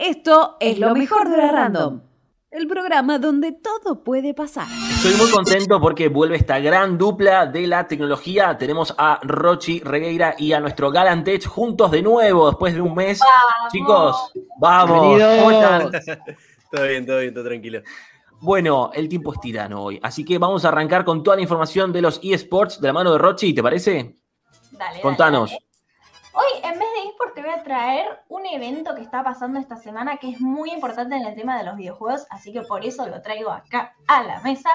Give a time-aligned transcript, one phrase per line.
[0.00, 2.00] Esto es lo mejor de la Random,
[2.50, 4.66] el programa donde todo puede pasar.
[4.96, 8.56] Estoy muy contento porque vuelve esta gran dupla de la tecnología.
[8.56, 13.20] Tenemos a Rochi Regueira y a nuestro Galantech juntos de nuevo después de un mes.
[13.70, 15.20] Chicos, vamos.
[15.38, 15.90] ¿Cómo están?
[16.72, 17.82] todo bien, todo bien, todo tranquilo.
[18.40, 21.92] Bueno, el tiempo es tirano hoy, así que vamos a arrancar con toda la información
[21.92, 24.16] de los eSports de la mano de Rochi, ¿te parece?
[24.72, 25.02] Dale.
[25.02, 25.50] Contanos.
[25.50, 25.66] dale.
[26.32, 26.89] Hoy, en vez
[27.40, 31.24] voy a traer un evento que está pasando esta semana que es muy importante en
[31.24, 34.70] el tema de los videojuegos, así que por eso lo traigo acá a la mesa.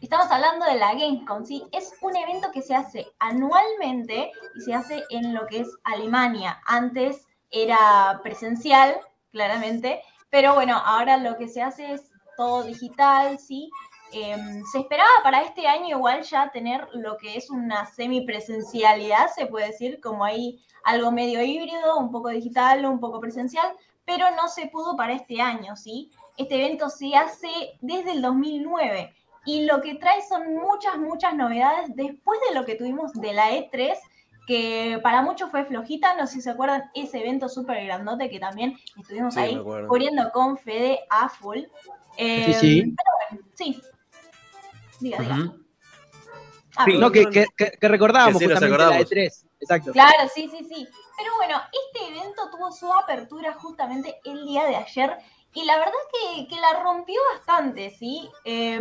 [0.00, 1.64] Estamos hablando de la Gamescom, ¿sí?
[1.72, 6.60] Es un evento que se hace anualmente y se hace en lo que es Alemania.
[6.66, 8.96] Antes era presencial,
[9.32, 13.70] claramente, pero bueno, ahora lo que se hace es todo digital, ¿sí?
[14.12, 19.46] Em, se esperaba para este año igual ya tener lo que es una semipresencialidad, se
[19.46, 23.70] puede decir, como ahí algo medio híbrido, un poco digital, un poco presencial,
[24.06, 26.10] pero no se pudo para este año, ¿sí?
[26.38, 27.48] Este evento se hace
[27.82, 29.14] desde el 2009
[29.44, 33.50] y lo que trae son muchas, muchas novedades después de lo que tuvimos de la
[33.50, 33.96] E3,
[34.46, 38.40] que para muchos fue flojita, no sé si se acuerdan, ese evento súper grandote que
[38.40, 41.58] también estuvimos Sí, ahí corriendo con Fede a full.
[42.16, 42.78] Sí, sí.
[42.80, 43.82] Em, Pero bueno, sí.
[45.00, 45.18] Diga.
[46.76, 46.96] Ah, Sí.
[46.98, 49.10] No, que, que, que- que recordábamos Que sí, nos justamente la acordamos.
[49.10, 49.46] E3.
[49.60, 49.92] Exacto.
[49.92, 50.86] Claro, sí, sí, sí.
[51.16, 55.16] Pero bueno, este evento tuvo su apertura justamente el día de ayer
[55.54, 58.30] y la verdad que, que la rompió bastante, ¿sí?
[58.44, 58.78] Eh,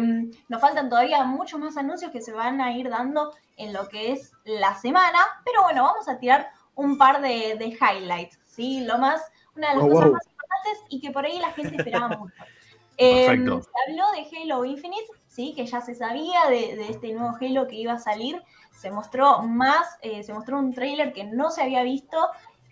[0.47, 4.11] nos faltan todavía muchos más anuncios que se van a ir dando en lo que
[4.11, 8.81] es la semana, pero bueno, vamos a tirar un par de, de highlights, ¿sí?
[8.81, 9.23] Lo más,
[9.55, 10.13] una de las Wow, cosas wow.
[10.13, 12.35] más importantes y que por ahí la gente esperaba mucho.
[12.97, 13.61] Eh, Perfecto.
[13.63, 15.05] se habló de Halo Infinite,
[15.37, 15.53] ¿sí?
[15.55, 19.39] Que ya se sabía de, de este nuevo Halo que iba a salir se mostró
[19.43, 22.17] más, eh, se mostró un trailer que no se había visto,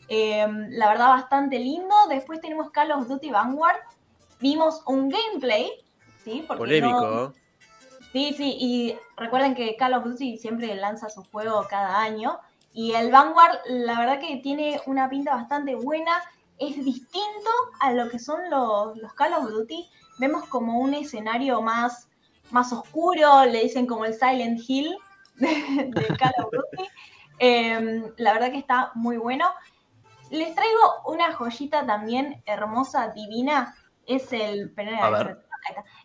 [0.08, 1.95] eh, la verdad bastante lindo.
[2.09, 3.77] Después tenemos Call of Duty Vanguard,
[4.39, 5.71] vimos un gameplay,
[6.23, 6.43] ¿sí?
[6.47, 7.02] Porque Polémico.
[7.02, 7.33] no-
[8.11, 12.39] Sí, sí, y recuerden que Call of Duty siempre lanza su juego cada año.
[12.71, 16.11] Y el Vanguard, la verdad que tiene una pinta bastante buena.
[16.59, 17.49] Es distinto
[17.80, 19.89] a lo que son los, los Call of Duty.
[20.20, 22.08] Vemos como un escenario más,
[22.52, 24.95] más oscuro, le dicen como el Silent Hill
[25.36, 26.89] de, de Call of Duty.
[27.39, 29.45] Eh, la verdad que está muy bueno.
[30.32, 33.76] Les traigo una joyita también hermosa, divina.
[34.05, 34.73] Es el.
[35.02, 35.39] A ver.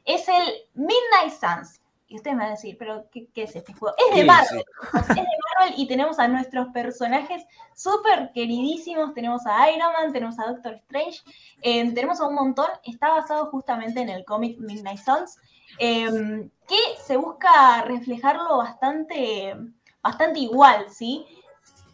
[0.04, 1.80] Es el Midnight Suns.
[2.08, 3.94] Y ustedes me van a decir, ¿pero qué, qué es este juego?
[3.96, 4.64] Es de Marvel.
[4.92, 4.98] sí.
[4.98, 7.44] Es de Marvel y tenemos a nuestros personajes
[7.76, 9.14] súper queridísimos.
[9.14, 11.20] Tenemos a Iron Man, tenemos a Doctor Strange,
[11.62, 12.66] eh, tenemos a un montón.
[12.82, 15.38] Está basado justamente en el cómic Midnight Suns,
[15.78, 19.54] eh, que se busca reflejarlo bastante,
[20.02, 21.26] bastante igual, ¿sí?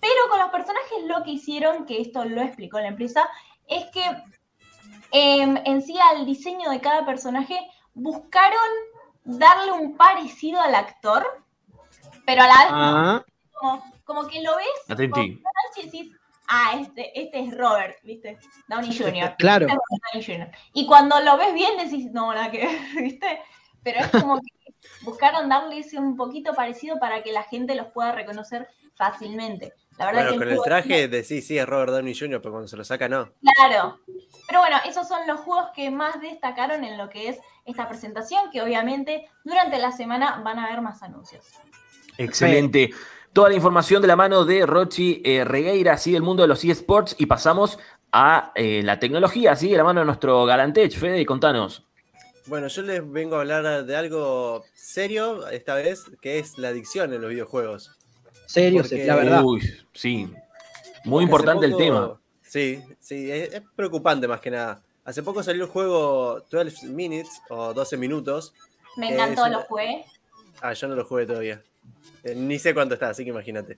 [0.01, 3.29] Pero con los personajes lo que hicieron, que esto lo explicó la empresa,
[3.67, 4.03] es que
[5.13, 7.59] em, en sí al diseño de cada personaje
[7.95, 8.61] buscaron
[9.25, 11.27] darle un parecido al actor,
[12.25, 15.21] pero a la vez Ah, como, como que lo ves con
[15.79, 16.13] y decís,
[16.49, 18.39] ah, este, este es Robert, ¿viste?
[18.69, 19.37] Downey Jr.
[19.37, 19.67] claro.
[19.67, 20.59] Este es Downey Jr.
[20.75, 23.41] Y cuando lo ves bien decís, no, nada que ver", ¿viste?
[23.87, 27.87] Pero es como que buscaron darle ese un poquito parecido para que la gente los
[27.87, 28.67] pueda reconocer
[28.97, 29.75] fácilmente.
[29.97, 32.51] La verdad Bueno, que con el traje de sí, sí, es Robert Downey Jr., pero
[32.51, 33.31] cuando se lo saca, no.
[33.55, 34.01] Claro.
[34.49, 38.51] Pero bueno, esos son los juegos que más destacaron en lo que es esta presentación,
[38.51, 41.47] que obviamente durante la semana van a haber más anuncios.
[42.19, 42.91] Excelente.
[43.33, 46.65] Toda la información de la mano de Rochi eh, Regueira, así del mundo de los
[46.65, 47.79] eSports, y pasamos
[48.11, 50.99] a eh, la tecnología, así de la mano de nuestro Galantech.
[50.99, 51.86] Fede, contanos.
[52.47, 57.13] Bueno, yo les vengo a hablar de algo serio esta vez, que es la adicción
[57.13, 57.91] en los videojuegos.
[58.47, 59.43] Serio, Porque- la verdad.
[59.45, 59.61] Uy,
[59.93, 60.29] sí.
[61.05, 62.21] Muy importante el tema.
[62.43, 64.81] Sí, sí, es, es preocupante más que nada.
[65.05, 68.55] Hace poco salió el juego 12 Minutes o 12 minutos.
[68.97, 70.05] Me encantó, es lo una- jugué.
[70.61, 71.63] Ah, yo no lo jugué todavía.
[72.25, 73.77] Eh, ni sé cuánto está, así que imagínate.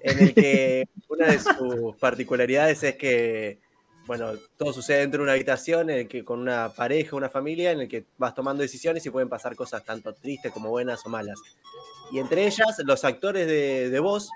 [0.00, 3.58] En el que una de sus particularidades es que,
[4.06, 7.72] bueno, todo sucede dentro de una habitación en el que con una pareja, una familia,
[7.72, 11.08] en el que vas tomando decisiones y pueden pasar cosas tanto tristes como buenas o
[11.08, 11.38] malas.
[12.12, 14.30] Y entre ellas, los actores de, de voz,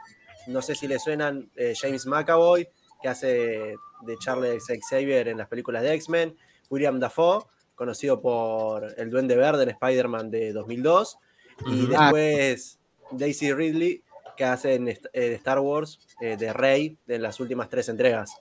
[0.46, 2.68] no sé si le suenan eh, James McAvoy,
[3.00, 6.36] que hace de Charles Xavier en las películas de X-Men,
[6.68, 7.44] William Dafoe,
[7.74, 11.18] conocido por El Duende Verde en Spider-Man de 2002,
[11.66, 11.86] y Ujú.
[11.88, 12.78] después
[13.12, 14.02] Daisy Ridley,
[14.36, 18.32] que hace en eh, Star Wars eh, de Rey en las últimas tres entregas.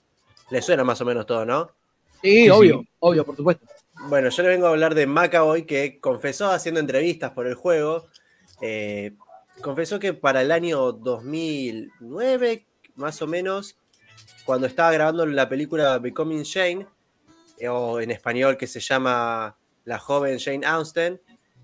[0.50, 1.72] Le suena más o menos todo, ¿no?
[2.22, 2.90] Sí, Sí, obvio, sí.
[3.00, 3.66] obvio, por supuesto.
[4.08, 8.08] Bueno, yo le vengo a hablar de McAvoy, que confesó haciendo entrevistas por el juego.
[8.62, 9.14] eh,
[9.62, 12.66] confesó que para el año 2009,
[12.96, 13.78] más o menos,
[14.46, 16.88] cuando estaba grabando la película Becoming Shane,
[17.70, 21.22] o en español que se llama La joven Jane Austen.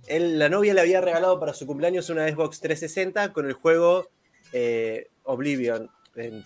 [0.08, 4.10] Él, la novia le había regalado para su cumpleaños una Xbox 360 con el juego
[4.52, 5.90] eh, Oblivion.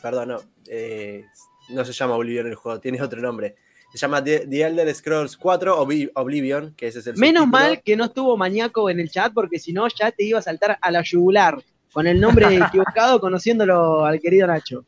[0.01, 0.41] perdón, no.
[0.67, 1.25] Eh,
[1.69, 3.55] no se llama Oblivion el juego, tiene otro nombre.
[3.91, 5.79] Se llama The, Elder Scrolls 4
[6.13, 9.57] Oblivion, que ese es el Menos mal que no estuvo maníaco en el chat, porque
[9.57, 11.57] si no ya te iba a saltar a la yugular
[11.91, 14.85] con el nombre equivocado, conociéndolo al querido Nacho.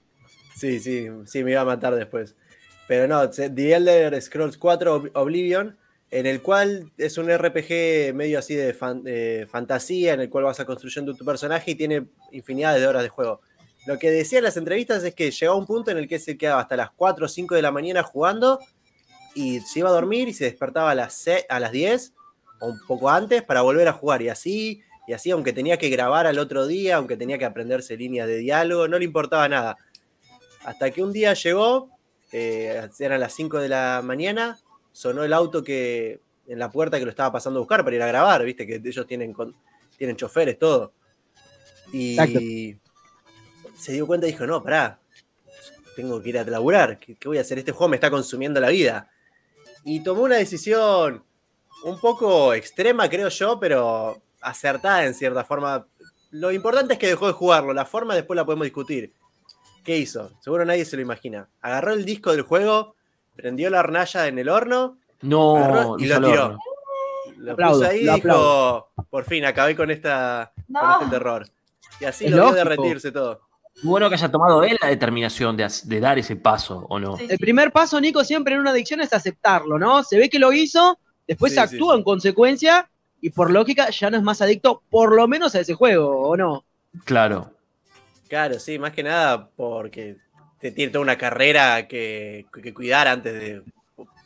[0.56, 2.36] Sí, sí, sí, me iba a matar después.
[2.88, 5.77] Pero no, The Elder Scrolls 4 Oblivion,
[6.12, 10.66] en el cual es un RPG medio así de, fantasía, en el cual vas a
[10.66, 13.42] construyendo tu personaje y tiene infinidad de horas de juego.
[13.86, 16.38] Lo que decía en las entrevistas es que llegaba un punto en el que se
[16.38, 18.60] quedaba hasta las 4 o 5 de la mañana jugando
[19.33, 22.13] y se iba a dormir y se despertaba a las, a las 10
[22.60, 24.22] o un poco antes para volver a jugar.
[24.22, 27.98] Y así, y así, aunque tenía que grabar al otro día, aunque tenía que aprenderse
[27.98, 29.78] líneas de diálogo, no le importaba nada.
[30.63, 31.89] Hasta que un día llegó,
[32.31, 34.60] eh, eran las 5 de la mañana,
[34.92, 38.01] sonó el auto que en la puerta que lo estaba pasando a buscar para ir
[38.01, 39.34] a grabar, viste que ellos tienen,
[39.98, 40.94] tienen choferes, todo.
[41.92, 42.75] Y
[43.81, 45.00] se dio cuenta y dijo, no, pará,
[45.95, 47.57] tengo que ir a laburar, ¿qué, ¿qué voy a hacer?
[47.57, 49.10] Este juego me está consumiendo la vida
[49.83, 51.24] y tomó una decisión
[51.83, 55.88] un poco extrema, creo yo, pero acertada en cierta forma.
[56.30, 59.13] Lo importante es que dejó de jugarlo, la forma después la podemos discutir.
[59.84, 60.31] ¿Qué hizo?
[60.42, 61.50] Seguro nadie se lo imagina.
[61.60, 62.95] Agarró el disco del juego,
[63.36, 66.57] prendió la hornalla en el horno no, y lo tiró.
[67.38, 71.48] Lo puso ahí y dijo, por fin, acabé con, esta, con este terror.
[72.00, 73.50] Y así lo vio derretirse todo
[73.83, 77.18] bueno que haya tomado él la determinación de, dar ese paso, ¿o no?
[77.18, 80.04] El primer paso, Nico, siempre en una adicción es aceptarlo, ¿no?
[80.04, 82.89] Se ve que lo hizo, después actúa en consecuencia
[83.22, 86.38] y por lógica ya no es más adicto, por lo menos a ese juego, ¿o
[86.38, 86.66] no?
[87.06, 87.54] Claro.
[88.28, 90.18] Claro, sí, más que nada porque
[90.60, 93.62] te tiene toda una carrera que, cuidar antes de,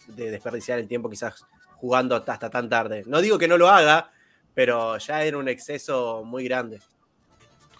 [0.09, 1.43] de, desperdiciar el tiempo quizás
[1.77, 3.03] jugando hasta tan tarde.
[3.07, 4.11] No digo que no lo haga,
[4.53, 6.79] pero ya era un exceso muy grande.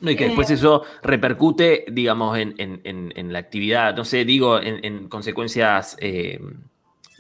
[0.01, 5.95] No, y que después eso repercute, digamos, en, la actividad, no sé, digo, en, consecuencias
[5.99, 6.39] eh,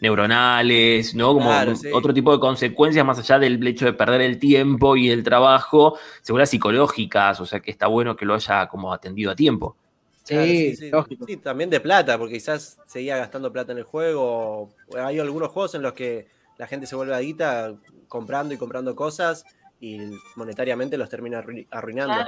[0.01, 1.33] neuronales, ¿no?
[1.33, 1.51] Como
[1.93, 5.97] otro tipo de consecuencias más allá del hecho de perder el tiempo y el trabajo,
[6.21, 9.75] seguras psicológicas, o sea que está bueno que lo haya como atendido a tiempo.
[10.23, 10.91] Sí, sí,
[11.27, 14.71] sí, también de plata, porque quizás seguía gastando plata en el juego.
[14.97, 16.27] Hay algunos juegos en los que
[16.57, 17.75] la gente se vuelve adicta
[18.07, 19.45] comprando y comprando cosas
[19.79, 19.99] y
[20.35, 22.25] monetariamente los termina arruinando.